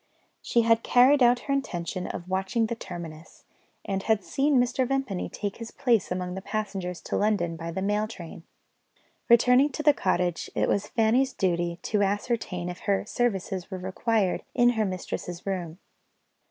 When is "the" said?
2.65-2.73, 6.33-6.41, 7.69-7.83, 9.83-9.93